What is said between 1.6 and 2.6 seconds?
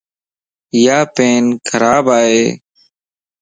خراب ائي.